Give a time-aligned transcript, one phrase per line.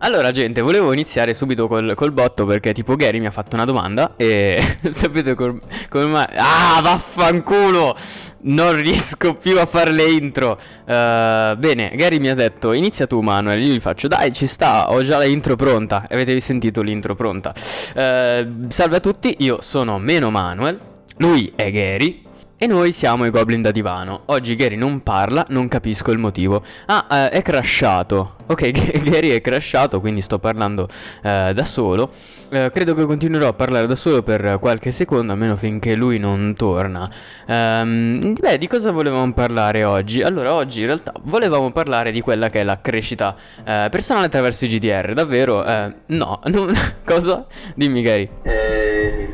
[0.00, 3.64] Allora, gente, volevo iniziare subito col, col, botto perché tipo Gary mi ha fatto una
[3.64, 6.26] domanda e sapete col, come mai...
[6.36, 7.96] Ah, vaffanculo!
[8.42, 10.52] Non riesco più a fare le intro.
[10.84, 14.92] Uh, bene, Gary mi ha detto inizia tu Manuel, io gli faccio dai ci sta,
[14.92, 16.06] ho già l'intro pronta.
[16.08, 17.52] Avete sentito l'intro pronta?
[17.52, 20.78] Uh, salve a tutti, io sono Meno Manuel,
[21.16, 22.26] lui è Gary
[22.60, 24.22] e noi siamo i Goblin da divano.
[24.26, 26.64] Oggi Gary non parla, non capisco il motivo.
[26.86, 28.34] Ah, eh, è crashato.
[28.46, 28.70] Ok,
[29.08, 30.88] Gary è crashato, quindi sto parlando
[31.22, 32.10] eh, da solo.
[32.50, 36.54] Eh, credo che continuerò a parlare da solo per qualche secondo, almeno finché lui non
[36.56, 37.08] torna.
[37.46, 40.22] Um, beh, di cosa volevamo parlare oggi?
[40.22, 44.64] Allora, oggi in realtà volevamo parlare di quella che è la crescita eh, personale attraverso
[44.64, 45.14] i GDR.
[45.14, 45.64] Davvero?
[45.64, 46.72] Eh, no, non...
[47.06, 47.46] cosa?
[47.76, 48.28] Dimmi Gary.
[48.42, 49.27] Eh...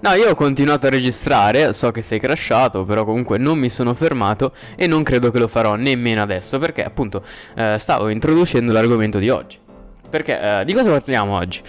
[0.00, 3.94] No, io ho continuato a registrare, so che sei crashato, però comunque non mi sono
[3.94, 7.22] fermato e non credo che lo farò nemmeno adesso perché appunto
[7.56, 9.58] eh, stavo introducendo l'argomento di oggi.
[10.08, 11.60] Perché eh, di cosa parliamo oggi?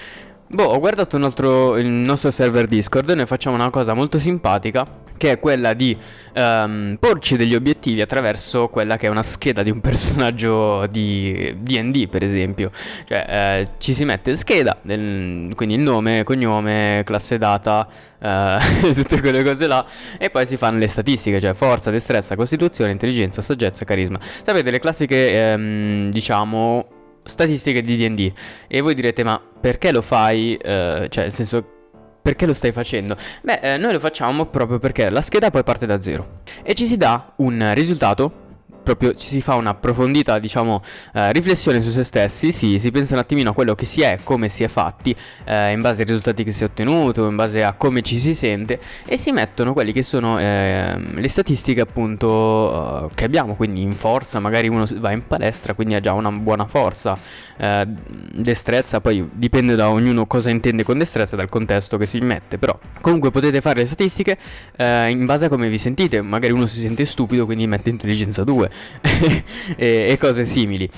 [0.47, 4.85] Boh, ho guardato altro, il nostro server Discord e noi facciamo una cosa molto simpatica
[5.19, 5.95] che è quella di
[6.35, 12.07] um, porci degli obiettivi attraverso quella che è una scheda di un personaggio di DD,
[12.07, 12.71] per esempio.
[13.05, 17.87] Cioè, eh, ci si mette scheda, del, quindi il nome, cognome, classe data,
[18.19, 18.57] eh,
[18.95, 19.85] tutte quelle cose là,
[20.17, 24.17] e poi si fanno le statistiche, cioè forza, destrezza, costituzione, intelligenza, saggezza, carisma.
[24.21, 26.87] Sapete, le classiche, ehm, diciamo,
[27.23, 28.31] statistiche di DD.
[28.67, 30.55] E voi direte, ma perché lo fai?
[30.55, 31.77] Eh, cioè, nel senso
[32.21, 33.15] perché lo stai facendo?
[33.41, 36.85] Beh, eh, noi lo facciamo proprio perché la scheda poi parte da zero e ci
[36.85, 38.47] si dà un risultato
[38.89, 40.81] proprio ci si fa un'approfondita, diciamo,
[41.13, 44.17] eh, riflessione su se stessi, sì, si pensa un attimino a quello che si è,
[44.23, 47.63] come si è fatti, eh, in base ai risultati che si è ottenuto, in base
[47.63, 53.09] a come ci si sente, e si mettono quelli che sono eh, le statistiche appunto
[53.11, 56.31] eh, che abbiamo, quindi in forza, magari uno va in palestra, quindi ha già una
[56.31, 57.15] buona forza,
[57.57, 57.87] eh,
[58.33, 62.77] destrezza, poi dipende da ognuno cosa intende con destrezza, dal contesto che si mette, però
[63.01, 64.35] comunque potete fare le statistiche
[64.75, 68.43] eh, in base a come vi sentite, magari uno si sente stupido, quindi mette intelligenza
[68.43, 68.69] 2,
[69.75, 70.89] e, e cose simili.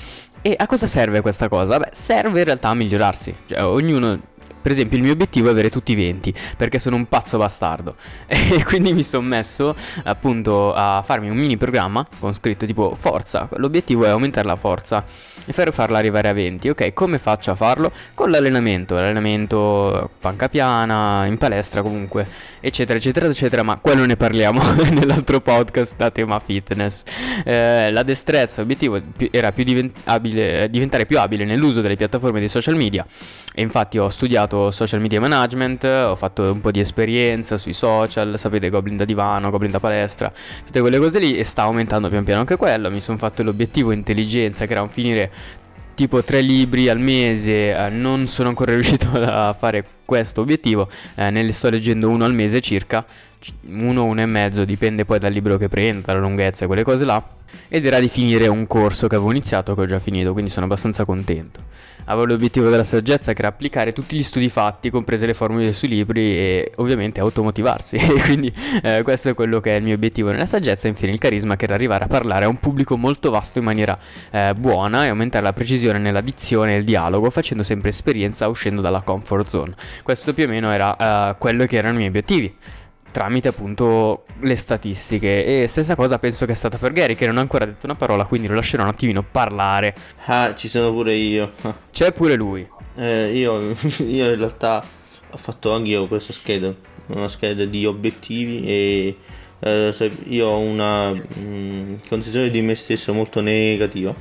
[0.44, 1.78] E a cosa serve questa cosa?
[1.78, 3.36] Beh, serve in realtà a migliorarsi.
[3.46, 4.20] Cioè, ognuno
[4.62, 7.96] per esempio, il mio obiettivo è avere tutti i 20 perché sono un pazzo bastardo.
[8.52, 9.74] E quindi mi sono messo
[10.04, 13.48] appunto a farmi un mini programma con scritto tipo forza.
[13.56, 15.04] L'obiettivo è aumentare la forza
[15.46, 16.70] e far farla arrivare a 20.
[16.70, 17.92] Ok, come faccio a farlo?
[18.14, 22.28] Con l'allenamento, l'allenamento panca piana, in palestra comunque,
[22.60, 23.64] eccetera, eccetera, eccetera.
[23.64, 24.62] Ma quello ne parliamo
[24.92, 27.04] nell'altro podcast da tema fitness.
[27.44, 29.00] Eh, la destrezza, l'obiettivo
[29.32, 33.06] era più divent- abile, diventare più abile nell'uso delle piattaforme dei social media.
[33.54, 37.74] E infatti ho studiato studiato social media management, ho fatto un po' di esperienza sui
[37.74, 40.32] social, sapete, Goblin da divano, Goblin da palestra,
[40.66, 42.90] tutte quelle cose lì e sta aumentando pian piano anche quello.
[42.90, 45.32] Mi sono fatto l'obiettivo intelligenza che era un finire
[45.96, 51.30] tipo tre libri al mese, eh, non sono ancora riuscito a fare questo obiettivo, eh,
[51.30, 53.06] ne sto leggendo uno al mese circa,
[53.68, 57.06] uno, uno e mezzo, dipende poi dal libro che prendo, dalla lunghezza e quelle cose
[57.06, 57.24] là,
[57.68, 60.66] ed era di finire un corso che avevo iniziato che ho già finito, quindi sono
[60.66, 61.70] abbastanza contento
[62.06, 65.88] avevo l'obiettivo della saggezza che era applicare tutti gli studi fatti, comprese le formule sui
[65.88, 67.98] libri e ovviamente automotivarsi.
[67.98, 70.88] e quindi eh, questo è quello che è il mio obiettivo nella saggezza.
[70.88, 73.66] E infine il carisma che era arrivare a parlare a un pubblico molto vasto in
[73.66, 73.98] maniera
[74.32, 78.82] eh, buona e aumentare la precisione nella dizione e il dialogo, facendo sempre esperienza uscendo
[78.82, 79.76] dalla comfort zone.
[80.04, 80.96] Questo più o meno era
[81.32, 82.56] eh, quello che erano i miei obiettivi
[83.12, 85.64] tramite appunto le statistiche.
[85.64, 87.96] E stessa cosa penso che è stata per Gary che non ha ancora detto una
[87.96, 89.94] parola quindi lo lascerò un attimino parlare.
[90.26, 91.52] Ah ci sono pure io.
[91.92, 92.68] C'è pure lui.
[92.96, 94.84] Eh, io, io in realtà
[95.34, 96.74] ho fatto anche io questa scheda
[97.08, 99.18] una scheda di obiettivi e
[99.60, 104.14] eh, io ho una mh, mm, concezione di me stesso molto negativa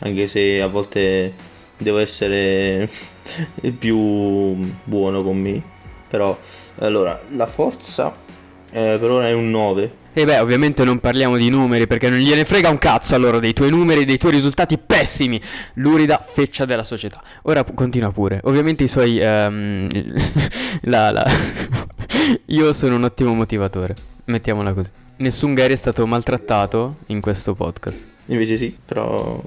[0.00, 1.32] anche se a volte
[1.76, 2.88] devo essere
[3.78, 4.54] più
[4.84, 5.62] buono con me
[6.12, 6.38] però
[6.80, 8.14] allora la forza
[8.70, 10.00] eh, per ora è un 9.
[10.12, 13.54] E beh, ovviamente non parliamo di numeri perché non gliene frega un cazzo allora dei
[13.54, 15.40] tuoi numeri, dei tuoi risultati pessimi.
[15.74, 17.22] Lurida feccia della società.
[17.44, 18.40] Ora continua pure.
[18.44, 19.20] Ovviamente i suoi...
[19.20, 19.88] Um,
[20.82, 21.26] la, la...
[22.46, 23.94] Io sono un ottimo motivatore.
[24.24, 24.90] Mettiamola così.
[25.16, 28.04] Nessun Gary è stato maltrattato in questo podcast.
[28.26, 29.42] Invece sì, però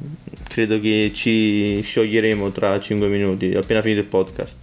[0.47, 4.55] credo che ci scioglieremo tra 5 minuti, appena finito il podcast.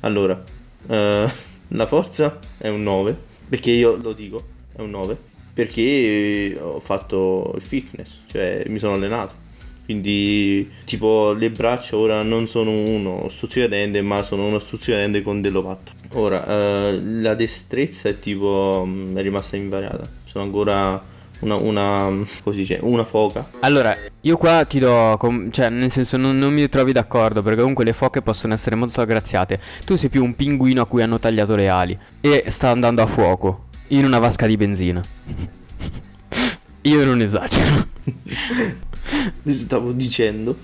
[0.00, 0.42] Allora,
[0.86, 1.30] uh,
[1.68, 4.42] la forza è un 9 perché io lo dico,
[4.74, 5.16] è un 9.
[5.54, 9.42] Perché ho fatto il fitness, cioè mi sono allenato.
[9.84, 15.92] Quindi, tipo, le braccia ora non sono uno stuzzicadente, ma sono uno stuzzicadente con dell'ovatta.
[16.14, 20.08] Ora, eh, la destrezza è tipo, mm, è rimasta invariata.
[20.24, 21.00] Sono ancora
[21.40, 23.50] una, una, così dice, una foca.
[23.60, 27.58] Allora, Io qua ti do, com- cioè nel senso non, non mi trovi d'accordo perché
[27.60, 29.60] comunque le foche possono essere molto aggraziate.
[29.84, 33.06] Tu sei più un pinguino a cui hanno tagliato le ali e sta andando a
[33.06, 35.02] fuoco in una vasca di benzina.
[36.82, 37.86] Io non esagero.
[39.46, 40.56] Stavo dicendo,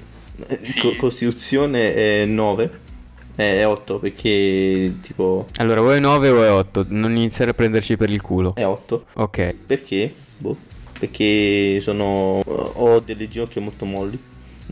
[0.47, 0.81] eh, Sì.
[0.81, 2.71] co- Costituzione è 9,
[3.37, 7.97] è 8 perché tipo Allora, o è 9 o è 8, non iniziare a prenderci
[7.99, 8.55] per il culo.
[8.55, 9.05] è 8.
[9.15, 9.55] Ok.
[9.67, 10.15] Perché?
[10.39, 10.57] Boh.
[11.01, 14.19] Perché sono ho delle ginocchia molto molli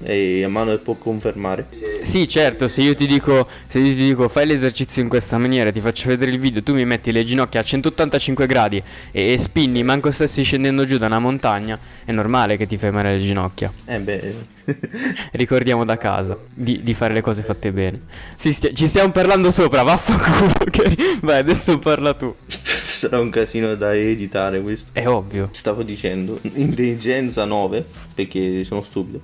[0.03, 1.67] e a mano può confermare.
[2.01, 5.71] Sì, certo, se io ti dico, se io ti dico fai l'esercizio in questa maniera,
[5.73, 9.39] ti faccio vedere il video, tu mi metti le ginocchia a 185 gradi e, e
[9.39, 13.21] spinni, manco stessi scendendo giù da una montagna, è normale che ti fai male le
[13.21, 13.73] ginocchia.
[13.87, 14.57] Eh beh,
[15.33, 18.03] Ricordiamo da casa di, di fare le cose fatte bene.
[18.37, 20.53] Sì, stia- ci stiamo parlando sopra, vaffanculo.
[21.23, 22.35] Vai, adesso parla tu.
[22.47, 24.91] sarà un casino da editare questo.
[24.93, 25.49] È ovvio.
[25.53, 27.85] Stavo dicendo, intelligenza 9
[28.15, 29.21] perché sono stupido.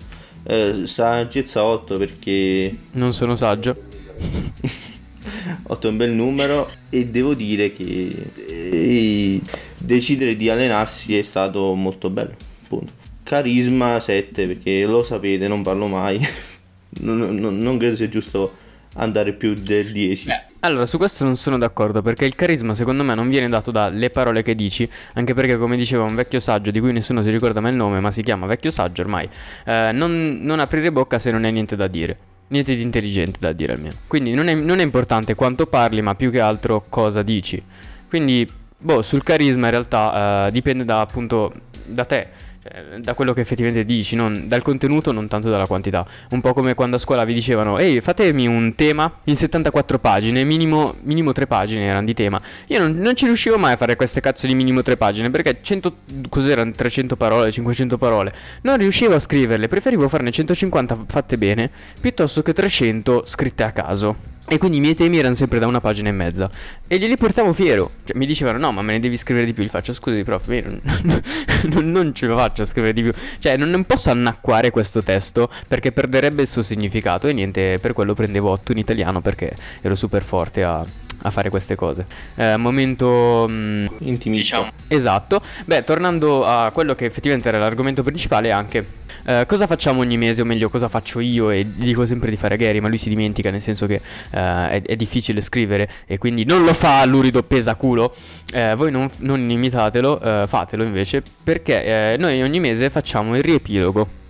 [0.46, 3.75] Eh, saggezza 8 perché Non sono saggio.
[5.67, 9.41] 8 è un bel numero e devo dire che eh,
[9.79, 12.35] decidere di allenarsi è stato molto bello.
[12.69, 12.93] Punto.
[13.23, 16.19] Carisma 7 perché lo sapete, non parlo mai.
[17.00, 18.52] non, non- non credo sia giusto
[18.94, 20.29] andare più del 10.
[20.61, 24.11] Allora, su questo non sono d'accordo perché il carisma secondo me non viene dato dalle
[24.11, 27.61] parole che dici, anche perché come diceva un vecchio saggio di cui nessuno si ricorda
[27.61, 29.29] mai il nome, ma si chiama vecchio saggio ormai,
[29.64, 32.17] eh, non, non aprire bocca se non hai niente da dire.
[32.46, 33.94] Niente di intelligente da dire almeno.
[34.06, 37.62] Quindi non è, non è importante quanto parli, ma più che altro cosa dici.
[38.08, 41.52] Quindi, boh, sul carisma in realtà eh, dipende da appunto
[41.87, 42.29] da te.
[42.64, 46.06] Cioè, Da quello che effettivamente dici, non- dal contenuto, non tanto dalla quantità.
[46.31, 50.44] Un po' come quando a scuola vi dicevano: Ehi, fatemi un tema in 74 pagine,
[50.44, 52.40] minimo, minimo 3 pagine erano di tema.
[52.69, 55.58] Io non, non ci riuscivo mai a fare queste cazzo di minimo 3 pagine perché
[55.61, 55.96] 100,
[56.31, 58.32] cos'erano 300 parole, 500 parole.
[58.62, 61.70] Non riuscivo a scriverle, preferivo farne 150 fatte bene
[62.00, 64.32] piuttosto che 300 scritte a caso.
[64.46, 66.50] E quindi i miei temi erano sempre da una pagina e mezza.
[66.87, 67.91] E glieli portavo fiero.
[68.05, 69.64] Cioè, mi dicevano: No, ma me ne devi scrivere di più.
[69.64, 70.62] Gli faccio: Scusi, prof, io
[71.02, 71.23] non,
[71.70, 73.12] non, non ce la faccio a scrivere di più.
[73.38, 77.26] Cioè, non, non posso annacquare questo testo perché perderebbe il suo significato.
[77.26, 80.85] E niente, per quello prendevo 8 in italiano perché ero super forte a,
[81.24, 82.06] a fare queste cose.
[82.36, 83.46] Eh, momento.
[83.48, 84.70] mm, Intimista.
[84.88, 85.40] Esatto.
[85.64, 88.86] Beh, tornando a quello che effettivamente era l'argomento principale, anche
[89.24, 91.50] eh, cosa facciamo ogni mese, o meglio, cosa faccio io?
[91.50, 94.82] E dico sempre di fare Gary, ma lui si dimentica, nel senso che eh, è,
[94.82, 98.14] è difficile scrivere e quindi non lo fa lurido pesaculo.
[98.52, 103.42] Eh, voi non, non imitatelo, eh, fatelo invece, perché eh, noi ogni mese facciamo il
[103.42, 104.22] riepilogo.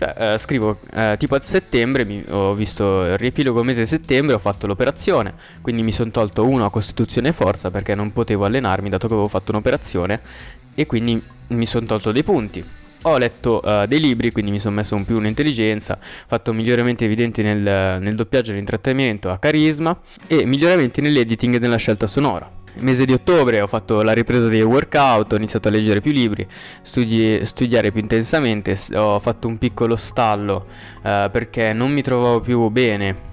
[0.00, 4.38] Cioè, eh, scrivo eh, tipo a settembre, mi- ho visto il riepilogo mese settembre, ho
[4.38, 8.88] fatto l'operazione, quindi mi sono tolto uno a Costituzione e Forza perché non potevo allenarmi
[8.88, 10.20] dato che avevo fatto un'operazione
[10.74, 12.64] e quindi mi sono tolto dei punti.
[13.02, 17.42] Ho letto eh, dei libri, quindi mi sono messo un più un'intelligenza, fatto miglioramenti evidenti
[17.42, 17.60] nel,
[18.00, 22.59] nel doppiaggio e nell'intrattenimento a carisma e miglioramenti nell'editing e nella scelta sonora.
[22.74, 26.46] Mese di ottobre ho fatto la ripresa dei workout, ho iniziato a leggere più libri,
[26.82, 30.66] studi- studiare più intensamente, ho fatto un piccolo stallo
[31.02, 33.28] eh, perché non mi trovavo più bene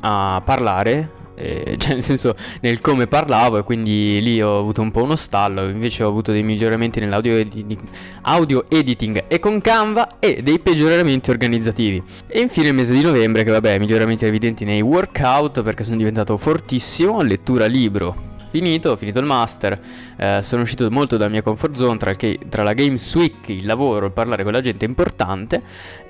[0.00, 4.90] a parlare, eh, cioè nel senso nel come parlavo e quindi lì ho avuto un
[4.90, 7.78] po' uno stallo, invece ho avuto dei miglioramenti nell'audio edi-
[8.22, 12.02] audio editing e con Canva e dei peggioramenti organizzativi.
[12.26, 16.36] E infine il mese di novembre che vabbè, miglioramenti evidenti nei workout perché sono diventato
[16.36, 18.32] fortissimo, lettura libro.
[18.54, 19.80] Finito, ho finito il master,
[20.16, 23.66] eh, sono uscito molto dalla mia comfort zone tra, che- tra la Games Week, il
[23.66, 25.60] lavoro, il parlare con la gente importante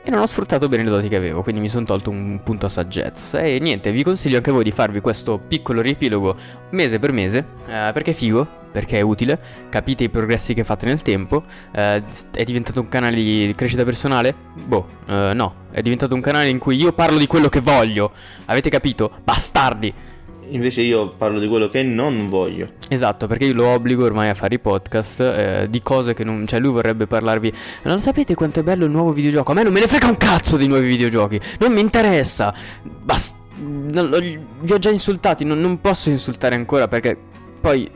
[0.04, 2.66] e non ho sfruttato bene le doti che avevo, quindi mi sono tolto un punto
[2.66, 3.40] a saggezza.
[3.40, 6.36] E niente, vi consiglio anche voi di farvi questo piccolo riepilogo
[6.72, 10.84] mese per mese, eh, perché è figo, perché è utile, capite i progressi che fate
[10.84, 14.34] nel tempo, eh, è diventato un canale di crescita personale?
[14.66, 18.12] Boh, eh, no, è diventato un canale in cui io parlo di quello che voglio,
[18.44, 19.10] avete capito?
[19.24, 20.12] Bastardi!
[20.50, 22.72] Invece io parlo di quello che non voglio.
[22.88, 26.46] Esatto, perché io lo obbligo ormai a fare i podcast eh, di cose che non...
[26.46, 27.52] Cioè lui vorrebbe parlarvi...
[27.82, 29.52] Non sapete quanto è bello il nuovo videogioco?
[29.52, 31.40] A me non me ne frega un cazzo dei nuovi videogiochi.
[31.58, 32.54] Non mi interessa.
[33.02, 33.38] Basta...
[33.54, 37.18] vi ho già insultati, non, non posso insultare ancora perché
[37.60, 37.90] poi...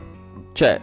[0.51, 0.79] Cioè...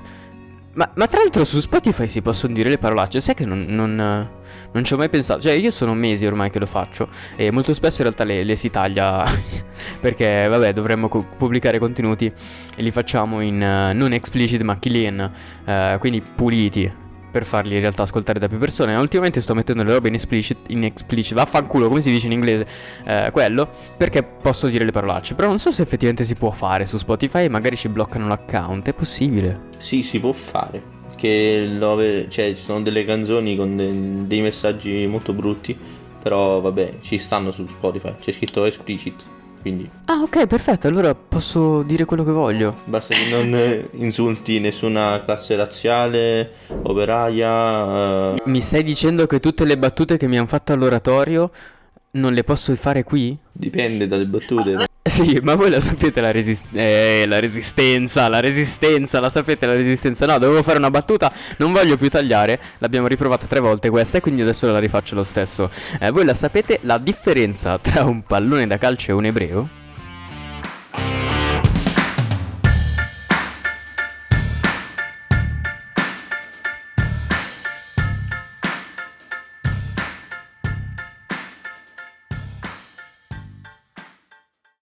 [0.77, 3.97] Ma, ma tra l'altro su Spotify si possono dire le parolacce, sai che non, non,
[3.97, 7.73] non ci ho mai pensato, cioè io sono mesi ormai che lo faccio e molto
[7.73, 9.25] spesso in realtà le, le si taglia
[10.01, 15.33] perché vabbè dovremmo co- pubblicare contenuti e li facciamo in eh, non explicit ma clean,
[15.65, 17.05] eh, quindi puliti
[17.37, 18.95] per farli in realtà ascoltare da più persone.
[18.95, 22.67] Ultimamente sto mettendo le robe in explicit, in explicit, vaffanculo come si dice in inglese,
[23.05, 26.87] eh, quello, perché posso dire le parolacce, però non so se effettivamente si può fare
[26.87, 29.65] su Spotify magari ci bloccano l'account, è possibile.
[29.77, 30.95] Sì, si può fare.
[31.17, 35.75] che ave- cioè, ci sono delle canzoni con de- dei messaggi molto brutti,
[36.23, 39.25] però vabbè, ci stanno su Spotify, c'è scritto explicit,
[39.67, 40.87] quindi Ah, ok, perfetto.
[40.87, 42.77] Allora posso dire quello che voglio.
[42.85, 49.65] basta che non eh, insulti nessuna classe razziale, operaia, eh, Mi stai dicendo che tutte
[49.65, 51.51] le battute che mi hanno fatto all'oratorio
[52.17, 53.37] non le posso fare qui?
[53.53, 54.87] dipende dalle battute.
[55.07, 59.75] Sì, ma voi la sapete la, resist- eh, la resistenza, la resistenza, la sapete la
[59.75, 60.27] resistenza?
[60.27, 64.21] No, dovevo fare una battuta, non voglio più tagliare, l'abbiamo riprovata tre volte questa e
[64.21, 65.71] quindi adesso la rifaccio lo stesso.
[66.01, 69.69] Eh, voi la sapete la differenza tra un pallone da calcio e un ebreo?